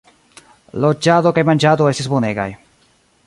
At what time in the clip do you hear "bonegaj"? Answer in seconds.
2.15-2.49